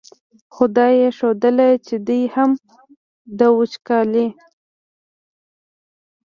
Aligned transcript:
خو 0.53 0.63
دا 0.77 0.87
یې 0.99 1.09
ښودله 1.17 1.69
چې 1.85 1.95
دی 2.07 2.21
هم 2.35 2.51
د 3.37 3.39
وچکالۍ. 3.57 4.27